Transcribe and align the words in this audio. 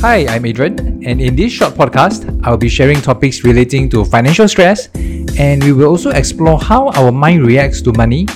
Hi, 0.00 0.24
I'm 0.28 0.46
Adrian, 0.46 1.04
and 1.04 1.20
in 1.20 1.36
this 1.36 1.52
short 1.52 1.74
podcast, 1.74 2.24
I'll 2.42 2.56
be 2.56 2.70
sharing 2.70 3.02
topics 3.02 3.44
relating 3.44 3.90
to 3.90 4.02
financial 4.02 4.48
stress, 4.48 4.88
and 5.36 5.62
we 5.62 5.74
will 5.74 5.88
also 5.88 6.08
explore 6.08 6.58
how 6.58 6.88
our 6.96 7.12
mind 7.12 7.44
reacts 7.44 7.82
to 7.82 7.92
money 7.92 8.26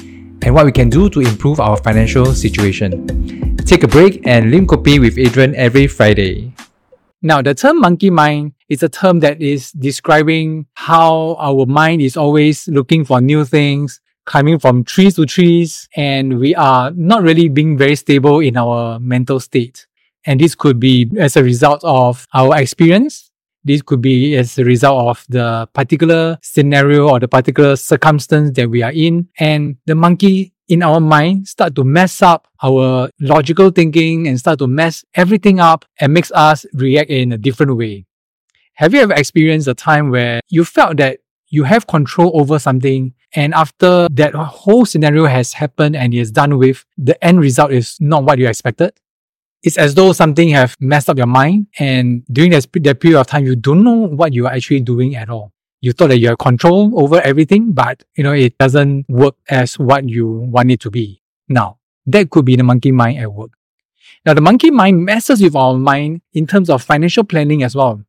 and 0.43 0.55
what 0.55 0.67
we 0.67 0.73
can 0.73 0.91
do 0.91 1.09
to 1.09 1.21
improve 1.21 1.61
our 1.61 1.79
financial 1.79 2.35
situation. 2.35 3.57
Take 3.65 3.83
a 3.83 3.89
break 3.89 4.21
and 4.27 4.51
Lim 4.51 4.67
Kopi 4.67 5.01
with 5.01 5.17
Adrian 5.17 5.55
every 5.55 5.87
Friday. 5.87 6.53
Now, 7.23 7.41
the 7.41 7.55
term 7.55 7.81
monkey 7.81 8.11
mind 8.11 8.53
is 8.69 8.83
a 8.83 8.91
term 8.91 9.21
that 9.21 9.41
is 9.41 9.73
describing 9.73 10.67
how 10.75 11.35
our 11.41 11.65
mind 11.65 12.03
is 12.03 12.15
always 12.15 12.69
looking 12.69 13.07
for 13.07 13.23
new 13.23 13.47
things, 13.47 14.03
climbing 14.27 14.59
from 14.59 14.85
trees 14.85 15.17
to 15.17 15.25
trees, 15.25 15.89
and 15.97 16.39
we 16.39 16.55
are 16.55 16.91
not 16.91 17.23
really 17.23 17.49
being 17.49 17.79
very 17.79 17.97
stable 17.97 18.41
in 18.41 18.59
our 18.59 19.01
mental 19.01 19.41
state. 19.41 19.87
And 20.27 20.41
this 20.41 20.55
could 20.55 20.81
be 20.81 21.11
as 21.19 21.37
a 21.37 21.45
result 21.45 21.81
of 21.85 22.27
our 22.33 22.59
experience. 22.59 23.31
This 23.65 23.83
could 23.83 24.03
be 24.03 24.37
as 24.37 24.59
a 24.59 24.65
result 24.65 25.09
of 25.09 25.25
the 25.29 25.69
particular 25.73 26.39
scenario 26.43 27.09
or 27.09 27.19
the 27.19 27.29
particular 27.29 27.77
circumstance 27.77 28.51
that 28.57 28.69
we 28.69 28.83
are 28.83 28.93
in. 28.93 29.29
And 29.39 29.77
the 29.87 29.95
monkey 29.95 30.53
in 30.69 30.83
our 30.83 31.01
mind 31.01 31.49
start 31.49 31.75
to 31.75 31.85
mess 31.85 32.23
up 32.23 32.49
our 32.63 33.11
logical 33.21 33.71
thinking 33.71 34.29
and 34.29 34.39
start 34.39 34.59
to 34.59 34.67
mess 34.67 35.05
everything 35.15 35.61
up 35.61 35.85
and 36.01 36.13
makes 36.13 36.33
us 36.33 36.67
react 36.73 37.11
in 37.11 37.33
a 37.33 37.39
different 37.39 37.77
way. 37.77 38.07
Have 38.75 38.93
you 38.93 39.01
ever 39.01 39.13
experienced 39.13 39.69
a 39.69 39.75
time 39.75 40.11
where 40.11 40.41
you 40.49 40.65
felt 40.65 40.97
that 40.97 41.21
you 41.49 41.65
have 41.65 41.87
control 41.87 42.33
over 42.35 42.59
something 42.59 43.15
and 43.35 43.55
after 43.55 44.09
that 44.11 44.35
whole 44.35 44.85
scenario 44.85 45.27
has 45.27 45.53
happened 45.53 45.97
and 45.97 46.15
is 46.15 46.31
done 46.31 46.59
with, 46.59 46.85
the 46.97 47.23
end 47.25 47.41
result 47.41 47.73
is 47.73 47.97
not 48.01 48.25
what 48.25 48.39
you 48.39 48.49
expected? 48.49 48.93
It's 49.65 49.79
as 49.79 49.95
though 49.95 50.13
something 50.13 50.51
have 50.51 50.77
messed 50.79 51.09
up 51.09 51.17
your 51.17 51.27
mind 51.27 51.67
and 51.79 52.23
during 52.31 52.51
that, 52.53 52.67
that 52.73 53.01
period 53.01 53.19
of 53.19 53.27
time, 53.27 53.47
you 53.47 53.57
don't 53.57 53.83
know 53.83 54.07
what 54.07 54.33
you 54.33 54.47
are 54.47 54.53
actually 54.53 54.81
doing 54.81 55.17
at 55.17 55.31
all 55.31 55.55
you 55.85 55.93
thought 55.93 56.09
that 56.09 56.19
you 56.19 56.29
have 56.29 56.39
control 56.39 56.99
over 56.99 57.21
everything, 57.21 57.73
but 57.73 58.05
you 58.17 58.25
know, 58.25 58.33
it 58.33 58.57
doesn't 58.57 59.05
work 59.07 59.35
as 59.51 59.79
what 59.79 60.09
you 60.09 60.27
want 60.27 60.71
it 60.71 60.81
to 60.81 60.91
be. 60.91 61.21
Now, 61.47 61.79
that 62.07 62.31
could 62.31 62.47
be 62.47 62.57
the 62.57 62.63
monkey 62.63 62.91
mind 62.91 63.19
at 63.19 63.31
work. 63.31 63.51
Now, 64.25 64.33
the 64.33 64.41
monkey 64.41 64.71
mind 64.71 65.05
messes 65.05 65.43
with 65.43 65.55
our 65.55 65.75
mind 65.75 66.23
in 66.33 66.47
terms 66.47 66.71
of 66.71 66.83
financial 66.83 67.23
planning 67.23 67.63
as 67.63 67.77
well. 67.77 68.03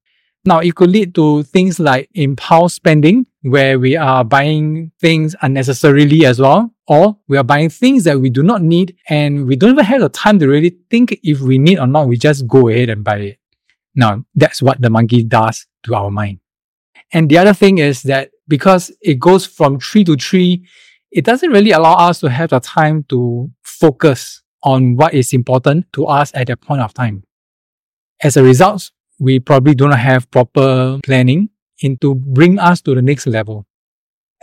Now, 0.45 0.59
it 0.59 0.75
could 0.75 0.89
lead 0.89 1.13
to 1.15 1.43
things 1.43 1.77
like 1.77 2.09
impulse 2.13 2.75
spending, 2.75 3.27
where 3.45 3.77
we 3.77 3.95
are 3.95 4.25
buying 4.25 4.91
things 4.99 5.35
unnecessarily 5.43 6.25
as 6.25 6.39
well, 6.39 6.73
or 6.87 7.15
we 7.27 7.37
are 7.37 7.43
buying 7.43 7.69
things 7.69 8.03
that 8.03 8.19
we 8.19 8.31
do 8.31 8.41
not 8.41 8.63
need 8.63 8.97
and 9.07 9.45
we 9.45 9.55
don't 9.55 9.73
even 9.73 9.85
have 9.85 10.01
the 10.01 10.09
time 10.09 10.39
to 10.39 10.47
really 10.47 10.75
think 10.89 11.19
if 11.21 11.41
we 11.41 11.59
need 11.59 11.77
or 11.77 11.85
not. 11.85 12.07
We 12.07 12.17
just 12.17 12.47
go 12.47 12.69
ahead 12.69 12.89
and 12.89 13.03
buy 13.03 13.17
it. 13.17 13.39
Now, 13.93 14.25
that's 14.33 14.63
what 14.63 14.81
the 14.81 14.89
monkey 14.89 15.23
does 15.23 15.67
to 15.83 15.93
our 15.93 16.09
mind. 16.09 16.39
And 17.13 17.29
the 17.29 17.37
other 17.37 17.53
thing 17.53 17.77
is 17.77 18.01
that 18.03 18.31
because 18.47 18.91
it 18.99 19.19
goes 19.19 19.45
from 19.45 19.77
tree 19.77 20.03
to 20.05 20.15
tree, 20.15 20.65
it 21.11 21.23
doesn't 21.23 21.51
really 21.51 21.71
allow 21.71 21.93
us 21.93 22.19
to 22.21 22.31
have 22.31 22.49
the 22.49 22.59
time 22.59 23.03
to 23.09 23.51
focus 23.61 24.41
on 24.63 24.95
what 24.95 25.13
is 25.13 25.33
important 25.33 25.85
to 25.93 26.07
us 26.07 26.31
at 26.33 26.47
that 26.47 26.61
point 26.61 26.81
of 26.81 26.95
time. 26.95 27.23
As 28.23 28.37
a 28.37 28.43
result, 28.43 28.89
we 29.19 29.39
probably 29.39 29.75
do 29.75 29.87
not 29.87 29.99
have 29.99 30.31
proper 30.31 30.99
planning 31.03 31.49
into 31.79 32.15
bring 32.15 32.59
us 32.59 32.81
to 32.81 32.95
the 32.95 33.01
next 33.01 33.27
level. 33.27 33.65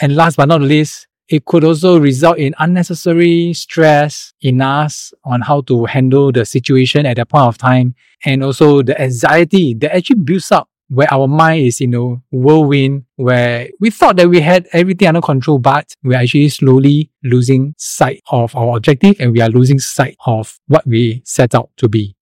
And 0.00 0.16
last 0.16 0.36
but 0.36 0.48
not 0.48 0.60
least, 0.60 1.06
it 1.28 1.44
could 1.44 1.64
also 1.64 1.98
result 1.98 2.38
in 2.38 2.54
unnecessary 2.58 3.52
stress 3.54 4.34
in 4.42 4.60
us 4.60 5.12
on 5.24 5.40
how 5.40 5.62
to 5.62 5.84
handle 5.86 6.32
the 6.32 6.44
situation 6.44 7.06
at 7.06 7.16
that 7.16 7.28
point 7.28 7.44
of 7.44 7.58
time 7.58 7.94
and 8.24 8.44
also 8.44 8.82
the 8.82 9.00
anxiety 9.00 9.74
that 9.74 9.94
actually 9.94 10.20
builds 10.20 10.52
up 10.52 10.68
where 10.88 11.08
our 11.10 11.26
mind 11.26 11.64
is 11.64 11.80
in 11.80 11.94
a 11.94 12.16
whirlwind 12.30 13.04
where 13.16 13.68
we 13.80 13.88
thought 13.88 14.16
that 14.16 14.28
we 14.28 14.40
had 14.40 14.68
everything 14.72 15.08
under 15.08 15.22
control, 15.22 15.58
but 15.58 15.94
we're 16.02 16.18
actually 16.18 16.50
slowly 16.50 17.10
losing 17.24 17.74
sight 17.78 18.20
of 18.30 18.54
our 18.54 18.76
objective 18.76 19.16
and 19.18 19.32
we 19.32 19.40
are 19.40 19.48
losing 19.48 19.78
sight 19.78 20.16
of 20.26 20.60
what 20.66 20.86
we 20.86 21.22
set 21.24 21.54
out 21.54 21.70
to 21.78 21.88
be. 21.88 22.14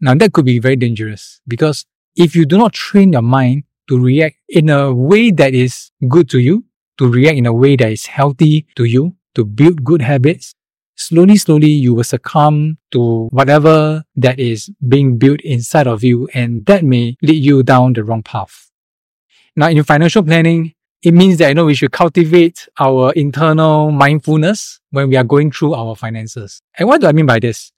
Now 0.00 0.14
that 0.14 0.32
could 0.32 0.44
be 0.44 0.60
very 0.60 0.76
dangerous 0.76 1.40
because 1.48 1.86
if 2.14 2.36
you 2.36 2.46
do 2.46 2.56
not 2.56 2.72
train 2.72 3.12
your 3.12 3.22
mind 3.22 3.64
to 3.88 3.98
react 3.98 4.36
in 4.48 4.68
a 4.68 4.92
way 4.92 5.30
that 5.30 5.54
is 5.54 5.90
good 6.08 6.28
to 6.30 6.38
you, 6.38 6.64
to 6.98 7.08
react 7.08 7.38
in 7.38 7.46
a 7.46 7.52
way 7.52 7.76
that 7.76 7.90
is 7.90 8.06
healthy 8.06 8.66
to 8.76 8.84
you, 8.84 9.16
to 9.34 9.44
build 9.44 9.84
good 9.84 10.02
habits, 10.02 10.54
slowly, 10.96 11.36
slowly 11.36 11.68
you 11.68 11.94
will 11.94 12.04
succumb 12.04 12.76
to 12.90 13.28
whatever 13.30 14.04
that 14.16 14.38
is 14.38 14.70
being 14.86 15.16
built 15.16 15.40
inside 15.40 15.86
of 15.86 16.04
you, 16.04 16.28
and 16.34 16.66
that 16.66 16.84
may 16.84 17.16
lead 17.22 17.42
you 17.42 17.62
down 17.62 17.92
the 17.92 18.04
wrong 18.04 18.22
path. 18.22 18.70
Now, 19.56 19.68
in 19.68 19.82
financial 19.84 20.22
planning, 20.22 20.74
it 21.02 21.12
means 21.12 21.38
that 21.38 21.48
you 21.48 21.54
know 21.54 21.64
we 21.64 21.74
should 21.74 21.92
cultivate 21.92 22.68
our 22.78 23.12
internal 23.12 23.90
mindfulness 23.92 24.80
when 24.90 25.08
we 25.08 25.16
are 25.16 25.24
going 25.24 25.52
through 25.52 25.74
our 25.74 25.94
finances. 25.94 26.60
And 26.76 26.88
what 26.88 27.00
do 27.00 27.06
I 27.06 27.12
mean 27.12 27.26
by 27.26 27.38
this? 27.38 27.72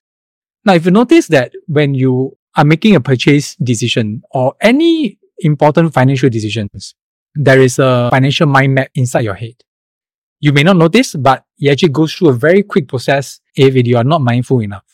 Now, 0.65 0.75
if 0.75 0.85
you 0.85 0.91
notice 0.91 1.29
that 1.29 1.53
when 1.67 1.95
you 1.95 2.37
are 2.57 2.65
making 2.65 2.97
a 2.97 3.01
purchase 3.01 3.57
decision 3.57 4.23
or 4.31 4.55
any 4.61 5.19
important 5.41 5.93
financial 5.93 6.31
decisions, 6.31 6.95
there 7.35 7.61
is 7.61 7.79
a 7.79 8.09
financial 8.11 8.47
mind 8.47 8.75
map 8.75 8.89
inside 8.95 9.25
your 9.25 9.35
head. 9.35 9.55
You 10.41 10.53
may 10.53 10.63
not 10.63 10.77
notice, 10.77 11.15
but 11.15 11.45
it 11.59 11.71
actually 11.71 11.91
goes 11.91 12.15
through 12.15 12.31
a 12.31 12.33
very 12.33 12.63
quick 12.63 12.89
process 12.89 13.41
if 13.55 13.75
you 13.75 13.97
are 13.97 14.05
not 14.05 14.23
mindful 14.23 14.61
enough. 14.61 14.85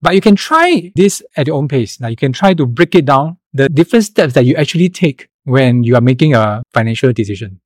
But 0.00 0.14
you 0.14 0.20
can 0.20 0.36
try 0.36 0.90
this 0.96 1.22
at 1.36 1.46
your 1.46 1.56
own 1.56 1.68
pace. 1.68 2.00
Now 2.00 2.08
you 2.08 2.16
can 2.16 2.32
try 2.32 2.54
to 2.54 2.64
break 2.64 2.94
it 2.94 3.04
down, 3.04 3.36
the 3.52 3.68
different 3.68 4.06
steps 4.06 4.32
that 4.34 4.46
you 4.46 4.54
actually 4.56 4.88
take 4.88 5.28
when 5.44 5.84
you 5.84 5.96
are 5.96 6.00
making 6.00 6.34
a 6.34 6.62
financial 6.72 7.12
decision. 7.12 7.60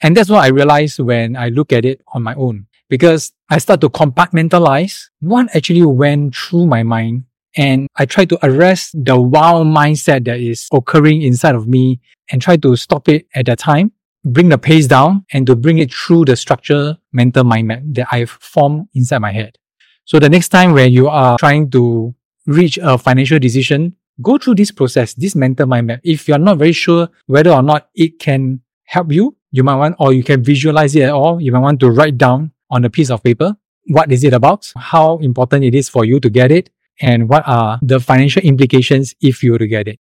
And 0.00 0.16
that's 0.16 0.30
what 0.30 0.44
I 0.44 0.48
realized 0.48 1.00
when 1.00 1.36
I 1.36 1.48
look 1.48 1.72
at 1.72 1.84
it 1.84 2.00
on 2.14 2.22
my 2.22 2.34
own 2.34 2.66
because 2.88 3.32
I 3.50 3.58
start 3.58 3.80
to 3.80 3.88
compartmentalize 3.88 5.08
what 5.20 5.54
actually 5.54 5.84
went 5.84 6.36
through 6.36 6.66
my 6.66 6.82
mind 6.82 7.24
and 7.56 7.88
I 7.96 8.06
try 8.06 8.24
to 8.26 8.38
arrest 8.46 8.94
the 8.94 9.20
wild 9.20 9.66
mindset 9.66 10.24
that 10.26 10.40
is 10.40 10.68
occurring 10.72 11.22
inside 11.22 11.54
of 11.54 11.66
me 11.66 12.00
and 12.30 12.42
try 12.42 12.56
to 12.58 12.76
stop 12.76 13.08
it 13.08 13.26
at 13.34 13.46
that 13.46 13.58
time 13.58 13.92
bring 14.24 14.48
the 14.48 14.58
pace 14.58 14.86
down 14.86 15.24
and 15.32 15.46
to 15.46 15.56
bring 15.56 15.78
it 15.78 15.92
through 15.92 16.24
the 16.24 16.36
structure 16.36 16.96
mental 17.12 17.44
mind 17.44 17.68
map 17.68 17.82
that 17.84 18.08
I've 18.10 18.30
formed 18.30 18.88
inside 18.94 19.18
my 19.18 19.32
head. 19.32 19.56
So 20.04 20.18
the 20.18 20.28
next 20.28 20.48
time 20.48 20.72
when 20.72 20.92
you 20.92 21.08
are 21.08 21.38
trying 21.38 21.70
to 21.70 22.14
reach 22.46 22.78
a 22.82 22.98
financial 22.98 23.38
decision, 23.38 23.94
go 24.22 24.38
through 24.38 24.56
this 24.56 24.70
process, 24.70 25.14
this 25.14 25.34
mental 25.34 25.66
mind 25.66 25.86
map. 25.86 26.00
If 26.02 26.28
you're 26.28 26.38
not 26.38 26.58
very 26.58 26.72
sure 26.72 27.08
whether 27.26 27.50
or 27.52 27.62
not 27.62 27.88
it 27.94 28.18
can 28.18 28.60
help 28.84 29.12
you, 29.12 29.36
you 29.50 29.62
might 29.62 29.76
want, 29.76 29.96
or 29.98 30.12
you 30.12 30.22
can 30.22 30.42
visualize 30.42 30.94
it 30.96 31.02
at 31.02 31.10
all. 31.10 31.40
You 31.40 31.52
might 31.52 31.60
want 31.60 31.80
to 31.80 31.90
write 31.90 32.18
down 32.18 32.52
on 32.70 32.84
a 32.84 32.90
piece 32.90 33.10
of 33.10 33.22
paper. 33.22 33.56
What 33.86 34.12
is 34.12 34.24
it 34.24 34.34
about? 34.34 34.70
How 34.76 35.18
important 35.18 35.64
it 35.64 35.74
is 35.74 35.88
for 35.88 36.04
you 36.04 36.20
to 36.20 36.28
get 36.28 36.50
it? 36.50 36.70
And 37.00 37.28
what 37.28 37.46
are 37.46 37.78
the 37.82 38.00
financial 38.00 38.42
implications 38.42 39.14
if 39.20 39.42
you 39.42 39.52
were 39.52 39.58
to 39.58 39.66
get 39.66 39.88
it? 39.88 40.00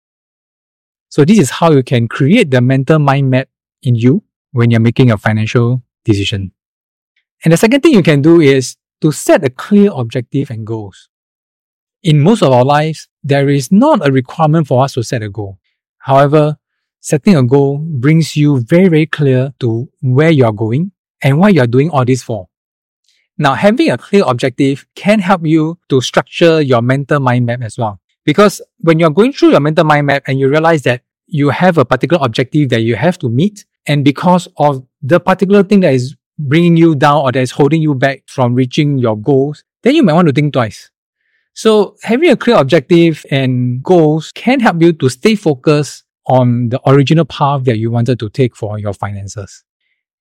So 1.09 1.25
this 1.25 1.39
is 1.39 1.49
how 1.49 1.71
you 1.71 1.83
can 1.83 2.07
create 2.07 2.51
the 2.51 2.61
mental 2.61 2.99
mind 2.99 3.29
map 3.29 3.49
in 3.81 3.95
you 3.95 4.23
when 4.51 4.71
you're 4.71 4.79
making 4.79 5.11
a 5.11 5.17
financial 5.17 5.83
decision. 6.03 6.51
And 7.43 7.53
the 7.53 7.57
second 7.57 7.81
thing 7.81 7.93
you 7.93 8.03
can 8.03 8.21
do 8.21 8.41
is 8.41 8.75
to 9.01 9.11
set 9.11 9.43
a 9.45 9.49
clear 9.49 9.91
objective 9.93 10.49
and 10.49 10.65
goals. 10.65 11.09
In 12.03 12.21
most 12.21 12.41
of 12.41 12.51
our 12.51 12.65
lives, 12.65 13.07
there 13.23 13.49
is 13.49 13.71
not 13.71 14.07
a 14.07 14.11
requirement 14.11 14.67
for 14.67 14.83
us 14.83 14.93
to 14.93 15.03
set 15.03 15.23
a 15.23 15.29
goal. 15.29 15.59
However, 15.99 16.57
setting 16.99 17.35
a 17.35 17.43
goal 17.43 17.77
brings 17.77 18.35
you 18.35 18.61
very, 18.61 18.87
very 18.87 19.05
clear 19.05 19.53
to 19.59 19.89
where 20.01 20.31
you 20.31 20.45
are 20.45 20.51
going 20.51 20.91
and 21.21 21.39
what 21.39 21.53
you 21.53 21.61
are 21.61 21.67
doing 21.67 21.89
all 21.89 22.05
this 22.05 22.23
for. 22.23 22.47
Now, 23.41 23.55
having 23.55 23.89
a 23.89 23.97
clear 23.97 24.23
objective 24.27 24.85
can 24.95 25.19
help 25.19 25.45
you 25.45 25.79
to 25.87 26.01
structure 26.01 26.61
your 26.61 26.81
mental 26.81 27.21
mind 27.21 27.45
map 27.45 27.61
as 27.61 27.77
well. 27.77 28.01
Because 28.25 28.61
when 28.79 28.99
you're 28.99 29.09
going 29.09 29.31
through 29.31 29.51
your 29.51 29.61
mental 29.61 29.85
mind 29.85 30.07
map 30.07 30.23
and 30.27 30.37
you 30.37 30.49
realize 30.49 30.81
that 30.81 31.03
you 31.25 31.49
have 31.49 31.77
a 31.77 31.85
particular 31.85 32.23
objective 32.23 32.67
that 32.69 32.81
you 32.81 32.97
have 32.97 33.17
to 33.19 33.29
meet, 33.29 33.65
and 33.87 34.03
because 34.03 34.49
of 34.57 34.85
the 35.01 35.21
particular 35.21 35.63
thing 35.63 35.79
that 35.79 35.93
is 35.93 36.17
bringing 36.37 36.75
you 36.75 36.95
down 36.95 37.21
or 37.21 37.31
that 37.31 37.39
is 37.39 37.51
holding 37.51 37.81
you 37.81 37.95
back 37.95 38.23
from 38.27 38.55
reaching 38.55 38.97
your 38.97 39.17
goals, 39.17 39.63
then 39.83 39.95
you 39.95 40.03
might 40.03 40.13
want 40.13 40.27
to 40.27 40.33
think 40.33 40.51
twice. 40.51 40.91
So 41.53 41.95
having 42.03 42.29
a 42.29 42.35
clear 42.35 42.57
objective 42.57 43.25
and 43.31 43.81
goals 43.81 44.33
can 44.33 44.59
help 44.59 44.81
you 44.81 44.91
to 44.93 45.09
stay 45.09 45.35
focused 45.35 46.03
on 46.27 46.69
the 46.69 46.81
original 46.89 47.25
path 47.25 47.63
that 47.63 47.77
you 47.77 47.89
wanted 47.89 48.19
to 48.19 48.29
take 48.29 48.55
for 48.55 48.77
your 48.77 48.93
finances. 48.93 49.63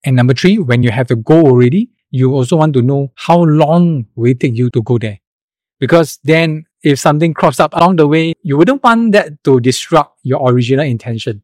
And 0.04 0.14
number 0.14 0.34
three, 0.34 0.58
when 0.58 0.84
you 0.84 0.93
have 0.93 1.08
the 1.08 1.16
goal 1.16 1.48
already, 1.48 1.90
you 2.10 2.32
also 2.34 2.56
want 2.56 2.75
to 2.75 2.82
know 2.82 3.12
how 3.14 3.38
long 3.38 4.06
will 4.14 4.31
it 4.31 4.40
take 4.40 4.55
you 4.55 4.70
to 4.70 4.82
go 4.82 4.99
there. 4.99 5.19
Because 5.78 6.19
then 6.25 6.64
if 6.82 6.99
something 6.99 7.34
crops 7.34 7.60
up 7.60 7.75
along 7.75 7.96
the 7.96 8.06
way, 8.06 8.34
you 8.43 8.56
wouldn't 8.56 8.82
want 8.82 9.12
that 9.12 9.43
to 9.44 9.60
disrupt 9.60 10.19
your 10.22 10.50
original 10.50 10.84
intention. 10.84 11.43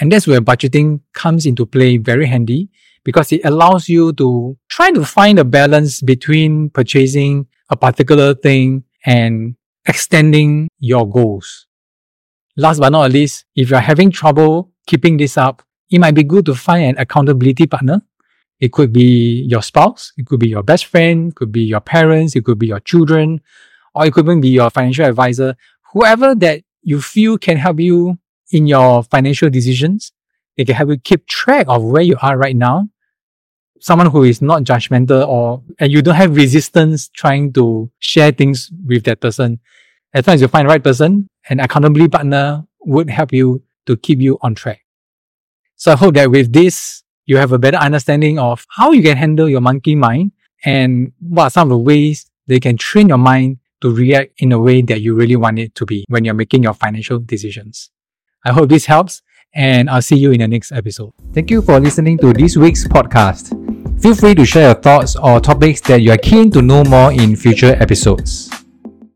And 0.00 0.12
that's 0.12 0.26
where 0.26 0.40
budgeting 0.40 1.00
comes 1.12 1.46
into 1.46 1.66
play 1.66 1.96
very 1.96 2.26
handy 2.26 2.70
because 3.04 3.32
it 3.32 3.40
allows 3.44 3.88
you 3.88 4.12
to 4.14 4.56
try 4.68 4.90
to 4.90 5.04
find 5.04 5.38
a 5.38 5.44
balance 5.44 6.00
between 6.00 6.70
purchasing 6.70 7.46
a 7.70 7.76
particular 7.76 8.34
thing 8.34 8.84
and 9.04 9.56
extending 9.86 10.68
your 10.78 11.08
goals. 11.08 11.66
Last 12.56 12.80
but 12.80 12.90
not 12.90 13.10
least, 13.12 13.44
if 13.54 13.70
you're 13.70 13.80
having 13.80 14.10
trouble 14.10 14.72
keeping 14.86 15.16
this 15.16 15.36
up, 15.36 15.62
it 15.90 15.98
might 15.98 16.14
be 16.14 16.24
good 16.24 16.44
to 16.46 16.54
find 16.54 16.84
an 16.84 16.98
accountability 16.98 17.66
partner. 17.66 18.02
It 18.60 18.72
could 18.72 18.92
be 18.92 19.46
your 19.48 19.62
spouse, 19.62 20.12
it 20.16 20.26
could 20.26 20.40
be 20.40 20.48
your 20.48 20.62
best 20.62 20.86
friend, 20.86 21.28
it 21.28 21.36
could 21.36 21.52
be 21.52 21.62
your 21.62 21.80
parents, 21.80 22.34
it 22.34 22.44
could 22.44 22.58
be 22.58 22.66
your 22.66 22.80
children, 22.80 23.40
or 23.94 24.06
it 24.06 24.12
could 24.12 24.24
even 24.24 24.40
be 24.40 24.48
your 24.48 24.70
financial 24.70 25.06
advisor, 25.06 25.56
whoever 25.92 26.34
that 26.34 26.62
you 26.82 27.00
feel 27.00 27.38
can 27.38 27.56
help 27.56 27.78
you 27.80 28.18
in 28.50 28.66
your 28.66 29.02
financial 29.04 29.50
decisions. 29.50 30.12
They 30.56 30.64
can 30.64 30.74
help 30.74 30.90
you 30.90 30.98
keep 30.98 31.26
track 31.26 31.66
of 31.68 31.84
where 31.84 32.02
you 32.02 32.16
are 32.20 32.36
right 32.36 32.56
now. 32.56 32.88
Someone 33.80 34.10
who 34.10 34.24
is 34.24 34.42
not 34.42 34.64
judgmental 34.64 35.26
or, 35.28 35.62
and 35.78 35.92
you 35.92 36.02
don't 36.02 36.16
have 36.16 36.34
resistance 36.34 37.08
trying 37.08 37.52
to 37.52 37.90
share 38.00 38.32
things 38.32 38.72
with 38.84 39.04
that 39.04 39.20
person. 39.20 39.60
As 40.12 40.26
long 40.26 40.34
as 40.34 40.40
you 40.40 40.48
find 40.48 40.66
the 40.66 40.70
right 40.70 40.82
person, 40.82 41.28
an 41.48 41.60
accountability 41.60 42.08
partner 42.08 42.64
would 42.80 43.08
help 43.08 43.32
you 43.32 43.62
to 43.86 43.96
keep 43.96 44.20
you 44.20 44.38
on 44.40 44.54
track. 44.54 44.84
So 45.76 45.92
I 45.92 45.96
hope 45.96 46.14
that 46.14 46.30
with 46.30 46.52
this, 46.52 47.04
you 47.28 47.36
have 47.36 47.52
a 47.52 47.58
better 47.58 47.76
understanding 47.76 48.38
of 48.38 48.66
how 48.70 48.90
you 48.90 49.02
can 49.02 49.14
handle 49.14 49.48
your 49.50 49.60
monkey 49.60 49.94
mind 49.94 50.32
and 50.64 51.12
what 51.20 51.44
are 51.44 51.50
some 51.50 51.68
of 51.68 51.76
the 51.76 51.78
ways 51.78 52.30
they 52.46 52.58
can 52.58 52.78
train 52.78 53.10
your 53.10 53.18
mind 53.18 53.58
to 53.82 53.94
react 53.94 54.32
in 54.38 54.50
a 54.50 54.58
way 54.58 54.80
that 54.80 55.02
you 55.02 55.14
really 55.14 55.36
want 55.36 55.58
it 55.58 55.74
to 55.74 55.84
be 55.84 56.06
when 56.08 56.24
you're 56.24 56.32
making 56.32 56.62
your 56.62 56.72
financial 56.72 57.18
decisions. 57.18 57.90
I 58.46 58.52
hope 58.52 58.70
this 58.70 58.86
helps 58.86 59.20
and 59.54 59.90
I'll 59.90 60.00
see 60.00 60.16
you 60.16 60.32
in 60.32 60.40
the 60.40 60.48
next 60.48 60.72
episode. 60.72 61.12
Thank 61.34 61.50
you 61.50 61.60
for 61.60 61.78
listening 61.78 62.16
to 62.18 62.32
this 62.32 62.56
week's 62.56 62.88
podcast. 62.88 63.52
Feel 64.00 64.14
free 64.14 64.34
to 64.34 64.46
share 64.46 64.72
your 64.72 64.80
thoughts 64.80 65.14
or 65.14 65.38
topics 65.38 65.82
that 65.82 66.00
you 66.00 66.12
are 66.12 66.18
keen 66.18 66.50
to 66.52 66.62
know 66.62 66.82
more 66.84 67.12
in 67.12 67.36
future 67.36 67.76
episodes. 67.78 68.47